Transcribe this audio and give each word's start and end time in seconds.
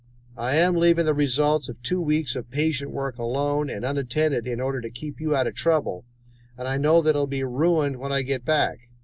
I 0.35 0.55
am 0.55 0.77
leaving 0.77 1.05
the 1.05 1.13
results 1.13 1.69
of 1.69 1.79
two 1.83 2.01
weeks 2.01 2.35
of 2.35 2.49
patient 2.49 2.89
work 2.89 3.19
alone 3.19 3.69
and 3.69 3.85
unattended 3.85 4.47
in 4.47 4.59
order 4.59 4.81
to 4.81 4.89
keep 4.89 5.21
you 5.21 5.35
out 5.35 5.45
of 5.45 5.53
trouble, 5.53 6.05
and 6.57 6.67
I 6.67 6.77
know 6.77 7.03
that 7.03 7.15
it 7.15 7.19
will 7.19 7.27
be 7.27 7.43
ruined 7.43 7.97
when 7.99 8.11
I 8.11 8.23
get 8.23 8.43
back. 8.43 8.89